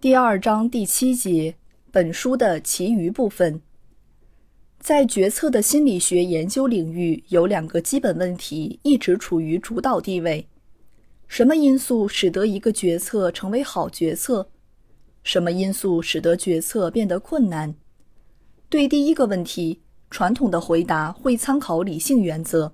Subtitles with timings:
[0.00, 1.56] 第二章第七节，
[1.92, 3.60] 本书的其余部分。
[4.78, 10.48] 在决策的心理学研究领域，有两个基本问题一直处于主导地位：
[11.28, 14.48] 什么因素使得一个决策成为好决策？
[15.22, 17.74] 什么因素使得决策变得困难？
[18.70, 22.72] 对第一个问题，传统的回答会参考理性原则。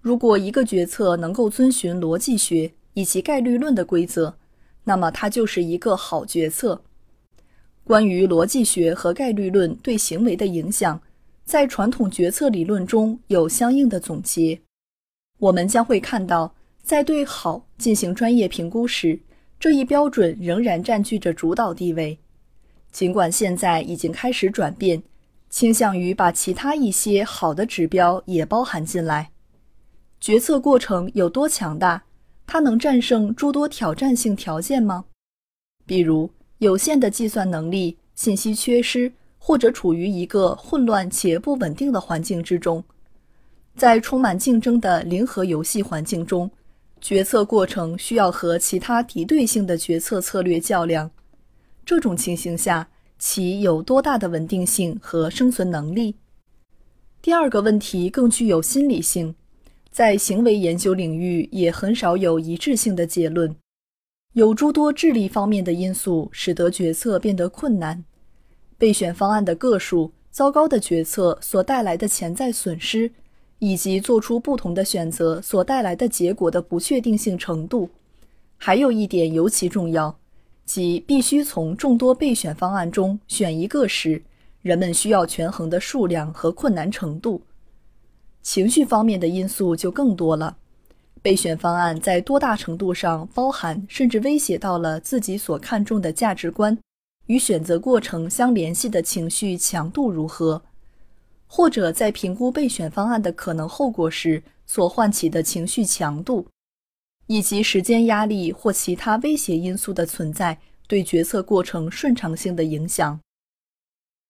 [0.00, 4.36] 如果一个决策能够遵循逻辑学以及概率论的规则，
[4.84, 6.82] 那么它就是一个好决策。
[7.84, 11.00] 关于逻辑学和概率论对行为的影响，
[11.44, 14.60] 在传统决策理论中有相应的总结。
[15.38, 19.18] 我们将会看到，在对好进行专业评估时，
[19.58, 22.18] 这一标准仍然占据着主导地位。
[22.92, 25.02] 尽管现在已经开始转变，
[25.50, 29.30] 倾向于把其他一些好的指标也包含进来。
[30.20, 32.04] 决策过程有多强大？
[32.52, 35.06] 它能战胜诸多挑战性条件吗？
[35.86, 42.84] 比如有限的计算能力、信息缺失，或者处于一个混乱且不稳定的环境之中。
[43.74, 46.50] 在充满竞争的零和游戏环境中，
[47.00, 51.10] 决策过程需要和其他敌对性的决策策略较量。
[51.86, 52.86] 这种情形下，
[53.18, 56.16] 其有多大的稳定性和生存能力？
[57.22, 59.34] 第二个问题更具有心理性。
[59.92, 63.54] 在行为研究领域，也很少有一致性的结论。
[64.32, 68.02] 有诸多智力方面的因素使得决策变得困难：
[68.78, 73.12] 备选方案的个数、糟糕的决策所带来的潜在损失，
[73.58, 77.90] 以及做出不同的选择所带来的结果的不确定性程度。
[78.56, 80.18] 还有一点尤其重要，
[80.64, 84.22] 即必须从众多备选方案中选一个时，
[84.62, 87.42] 人们需要权衡的数量和困难程度。
[88.42, 90.56] 情绪方面的因素就更多了。
[91.22, 96.76] 备选方案在多大程度上包含甚至威胁到了自己所看重的价值观，
[97.26, 100.60] 与选择过程相联系的情绪强度如何？
[101.46, 106.46] 或者在评估备选方案的可能后果时所唤起的情绪强度，
[107.28, 110.58] 以及时间压力或其他威胁因素的存在
[110.88, 113.20] 对决策过程顺畅性的影响。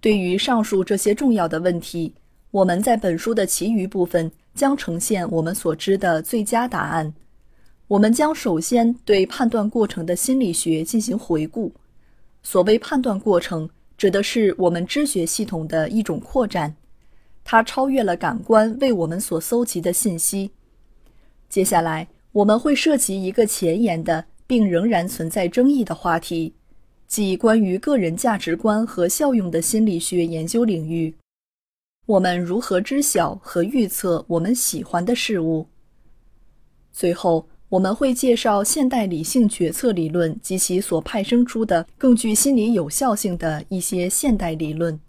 [0.00, 2.14] 对于上述这些重要的问题。
[2.56, 7.12] 我们在本书的其余部分将呈现我们所知的最佳答案。
[7.86, 11.70] 我们将首先对判断过程的心理学进行回顾。
[12.42, 13.68] 所谓判断过程，
[13.98, 16.74] 指的是我们知觉系统的一种扩展，
[17.44, 20.50] 它超越了感官为我们所搜集的信息。
[21.50, 26.54] 接下来，我们会涉及一个前沿的并仍然存在争议的话题，
[27.06, 31.14] 即关于个人价值观和效用的心理学研究领域。
[32.06, 35.66] 我们如何知晓和预测我们喜欢的事物？
[36.92, 45.00] 最后，我们会介绍现代理性决策理论及其所派生出的更具心理有效性的一些现代理论。